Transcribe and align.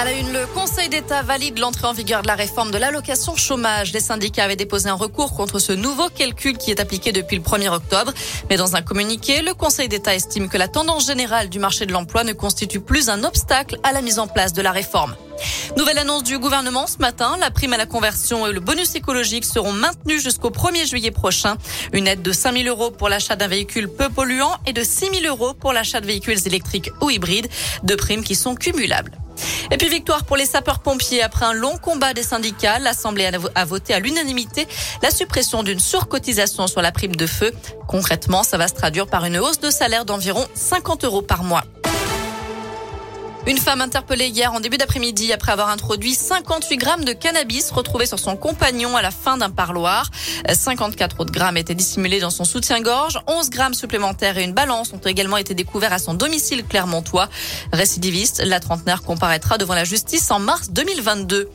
À 0.00 0.04
la 0.04 0.12
une, 0.12 0.32
le 0.32 0.46
Conseil 0.46 0.88
d'État 0.88 1.20
valide 1.20 1.58
l'entrée 1.58 1.86
en 1.86 1.92
vigueur 1.92 2.22
de 2.22 2.26
la 2.26 2.34
réforme 2.34 2.70
de 2.70 2.78
l'allocation 2.78 3.36
chômage. 3.36 3.92
Les 3.92 4.00
syndicats 4.00 4.44
avaient 4.44 4.56
déposé 4.56 4.88
un 4.88 4.94
recours 4.94 5.34
contre 5.34 5.58
ce 5.58 5.74
nouveau 5.74 6.08
calcul 6.08 6.56
qui 6.56 6.70
est 6.70 6.80
appliqué 6.80 7.12
depuis 7.12 7.36
le 7.36 7.42
1er 7.42 7.68
octobre. 7.68 8.10
Mais 8.48 8.56
dans 8.56 8.76
un 8.76 8.80
communiqué, 8.80 9.42
le 9.42 9.52
Conseil 9.52 9.90
d'État 9.90 10.14
estime 10.14 10.48
que 10.48 10.56
la 10.56 10.68
tendance 10.68 11.06
générale 11.06 11.50
du 11.50 11.58
marché 11.58 11.84
de 11.84 11.92
l'emploi 11.92 12.24
ne 12.24 12.32
constitue 12.32 12.80
plus 12.80 13.10
un 13.10 13.24
obstacle 13.24 13.78
à 13.82 13.92
la 13.92 14.00
mise 14.00 14.18
en 14.18 14.26
place 14.26 14.54
de 14.54 14.62
la 14.62 14.72
réforme. 14.72 15.14
Nouvelle 15.76 15.98
annonce 15.98 16.22
du 16.22 16.38
gouvernement 16.38 16.86
ce 16.86 16.96
matin. 16.96 17.36
La 17.38 17.50
prime 17.50 17.74
à 17.74 17.76
la 17.76 17.84
conversion 17.84 18.46
et 18.46 18.54
le 18.54 18.60
bonus 18.60 18.94
écologique 18.94 19.44
seront 19.44 19.72
maintenus 19.72 20.22
jusqu'au 20.22 20.48
1er 20.48 20.88
juillet 20.88 21.10
prochain. 21.10 21.58
Une 21.92 22.08
aide 22.08 22.22
de 22.22 22.32
5 22.32 22.56
000 22.56 22.68
euros 22.68 22.90
pour 22.90 23.10
l'achat 23.10 23.36
d'un 23.36 23.48
véhicule 23.48 23.90
peu 23.90 24.08
polluant 24.08 24.56
et 24.64 24.72
de 24.72 24.82
6 24.82 25.10
000 25.20 25.26
euros 25.26 25.52
pour 25.52 25.74
l'achat 25.74 26.00
de 26.00 26.06
véhicules 26.06 26.38
électriques 26.46 26.90
ou 27.02 27.10
hybrides. 27.10 27.48
Deux 27.82 27.96
primes 27.96 28.24
qui 28.24 28.34
sont 28.34 28.54
cumulables. 28.54 29.12
Et 29.70 29.76
puis 29.76 29.88
victoire 29.88 30.24
pour 30.24 30.36
les 30.36 30.46
sapeurs-pompiers 30.46 31.22
après 31.22 31.46
un 31.46 31.52
long 31.52 31.76
combat 31.78 32.14
des 32.14 32.22
syndicats. 32.22 32.78
L'Assemblée 32.78 33.30
a 33.54 33.64
voté 33.64 33.94
à 33.94 34.00
l'unanimité 34.00 34.66
la 35.02 35.10
suppression 35.10 35.62
d'une 35.62 35.80
surcotisation 35.80 36.66
sur 36.66 36.82
la 36.82 36.92
prime 36.92 37.16
de 37.16 37.26
feu. 37.26 37.52
Concrètement, 37.88 38.42
ça 38.42 38.58
va 38.58 38.68
se 38.68 38.74
traduire 38.74 39.06
par 39.06 39.24
une 39.24 39.38
hausse 39.38 39.60
de 39.60 39.70
salaire 39.70 40.04
d'environ 40.04 40.46
50 40.54 41.04
euros 41.04 41.22
par 41.22 41.42
mois. 41.42 41.64
Une 43.46 43.56
femme 43.56 43.80
interpellée 43.80 44.28
hier 44.28 44.52
en 44.52 44.60
début 44.60 44.76
d'après-midi 44.76 45.32
après 45.32 45.52
avoir 45.52 45.70
introduit 45.70 46.14
58 46.14 46.76
grammes 46.76 47.04
de 47.04 47.14
cannabis 47.14 47.70
retrouvés 47.70 48.04
sur 48.04 48.18
son 48.18 48.36
compagnon 48.36 48.96
à 48.96 49.02
la 49.02 49.10
fin 49.10 49.38
d'un 49.38 49.48
parloir. 49.48 50.10
54 50.52 51.20
autres 51.20 51.32
grammes 51.32 51.56
étaient 51.56 51.74
dissimulés 51.74 52.20
dans 52.20 52.30
son 52.30 52.44
soutien-gorge. 52.44 53.18
11 53.26 53.48
grammes 53.48 53.74
supplémentaires 53.74 54.36
et 54.36 54.44
une 54.44 54.52
balance 54.52 54.92
ont 54.92 54.98
également 54.98 55.38
été 55.38 55.54
découverts 55.54 55.92
à 55.92 55.98
son 55.98 56.12
domicile 56.12 56.64
clermontois. 56.64 57.28
Récidiviste, 57.72 58.42
la 58.44 58.60
trentenaire 58.60 59.02
comparaîtra 59.02 59.56
devant 59.56 59.74
la 59.74 59.84
justice 59.84 60.30
en 60.30 60.38
mars 60.38 60.70
2022. 60.70 61.48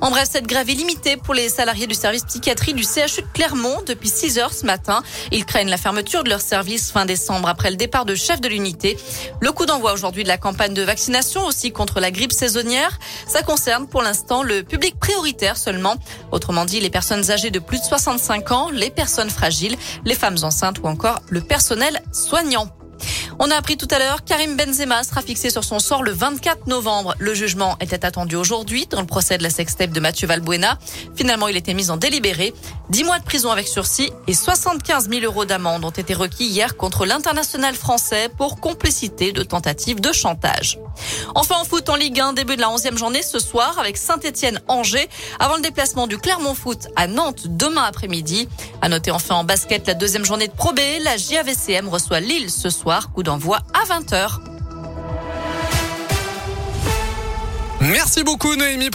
En 0.00 0.10
bref, 0.10 0.28
cette 0.30 0.46
grève 0.46 0.68
est 0.70 0.74
limitée 0.74 1.16
pour 1.16 1.34
les 1.34 1.48
salariés 1.48 1.86
du 1.86 1.94
service 1.94 2.24
psychiatrie 2.24 2.74
du 2.74 2.82
CHU 2.82 3.22
de 3.22 3.26
Clermont 3.32 3.82
depuis 3.86 4.08
6 4.08 4.38
heures 4.38 4.52
ce 4.52 4.66
matin. 4.66 5.02
Ils 5.32 5.44
craignent 5.44 5.70
la 5.70 5.76
fermeture 5.76 6.24
de 6.24 6.28
leur 6.28 6.40
service 6.40 6.90
fin 6.90 7.06
décembre 7.06 7.48
après 7.48 7.70
le 7.70 7.76
départ 7.76 8.04
de 8.04 8.14
chef 8.14 8.40
de 8.40 8.48
l'unité. 8.48 8.96
Le 9.40 9.52
coup 9.52 9.66
d'envoi 9.66 9.92
aujourd'hui 9.92 10.22
de 10.22 10.28
la 10.28 10.38
campagne 10.38 10.74
de 10.74 10.82
vaccination 10.82 11.44
aussi 11.46 11.72
contre 11.72 12.00
la 12.00 12.10
grippe 12.10 12.32
saisonnière. 12.32 12.98
Ça 13.26 13.42
concerne 13.42 13.86
pour 13.86 14.02
l'instant 14.02 14.42
le 14.42 14.62
public 14.62 14.98
prioritaire 14.98 15.56
seulement. 15.56 15.96
Autrement 16.32 16.64
dit, 16.64 16.80
les 16.80 16.90
personnes 16.90 17.30
âgées 17.30 17.50
de 17.50 17.58
plus 17.58 17.80
de 17.80 17.84
65 17.84 18.52
ans, 18.52 18.70
les 18.70 18.90
personnes 18.90 19.30
fragiles, 19.30 19.76
les 20.04 20.14
femmes 20.14 20.38
enceintes 20.42 20.78
ou 20.82 20.86
encore 20.86 21.20
le 21.28 21.40
personnel 21.40 22.02
soignant. 22.12 22.75
On 23.38 23.50
a 23.50 23.54
appris 23.54 23.76
tout 23.76 23.88
à 23.90 23.98
l'heure, 23.98 24.24
Karim 24.24 24.56
Benzema 24.56 25.04
sera 25.04 25.20
fixé 25.20 25.50
sur 25.50 25.62
son 25.62 25.78
sort 25.78 26.02
le 26.02 26.10
24 26.10 26.68
novembre. 26.68 27.14
Le 27.18 27.34
jugement 27.34 27.76
était 27.80 28.06
attendu 28.06 28.34
aujourd'hui 28.34 28.86
dans 28.86 29.00
le 29.00 29.06
procès 29.06 29.36
de 29.36 29.42
la 29.42 29.50
sextape 29.50 29.90
de 29.90 30.00
Mathieu 30.00 30.26
Valbuena. 30.26 30.78
Finalement, 31.14 31.46
il 31.46 31.56
était 31.56 31.74
mis 31.74 31.90
en 31.90 31.98
délibéré. 31.98 32.54
10 32.88 33.04
mois 33.04 33.18
de 33.18 33.24
prison 33.24 33.50
avec 33.50 33.68
sursis 33.68 34.10
et 34.26 34.32
75 34.32 35.10
000 35.10 35.22
euros 35.24 35.44
d'amende 35.44 35.84
ont 35.84 35.90
été 35.90 36.14
requis 36.14 36.46
hier 36.46 36.78
contre 36.78 37.04
l'international 37.04 37.74
français 37.74 38.30
pour 38.38 38.58
complicité 38.58 39.32
de 39.32 39.42
tentative 39.42 40.00
de 40.00 40.12
chantage. 40.12 40.78
Enfin 41.34 41.56
en 41.60 41.64
foot 41.64 41.90
en 41.90 41.96
Ligue 41.96 42.18
1, 42.18 42.32
début 42.32 42.56
de 42.56 42.62
la 42.62 42.68
11e 42.68 42.96
journée 42.96 43.22
ce 43.22 43.38
soir 43.38 43.78
avec 43.78 43.98
Saint-Etienne-Angers 43.98 45.08
avant 45.38 45.56
le 45.56 45.62
déplacement 45.62 46.06
du 46.06 46.16
Clermont 46.16 46.54
Foot 46.54 46.88
à 46.96 47.06
Nantes 47.06 47.48
demain 47.48 47.82
après-midi. 47.82 48.48
À 48.80 48.88
noter 48.88 49.10
enfin 49.10 49.34
en 49.34 49.44
basket 49.44 49.86
la 49.86 49.94
deuxième 49.94 50.24
journée 50.24 50.48
de 50.48 50.52
Pro 50.54 50.72
B, 50.72 50.78
la 51.02 51.18
JAVCM 51.18 51.88
reçoit 51.88 52.20
Lille 52.20 52.50
ce 52.50 52.70
soir, 52.70 53.10
d'envoi 53.26 53.58
à 53.74 53.84
20h. 53.84 54.38
Merci 57.80 58.22
beaucoup 58.22 58.54
Noémie. 58.54 58.90